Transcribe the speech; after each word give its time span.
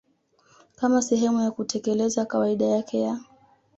kama 0.75 1.01
sehemu 1.01 1.41
ya 1.41 1.51
kutekeleza 1.51 2.25
kawaida 2.25 2.65
yake 2.65 3.01
ya 3.01 3.19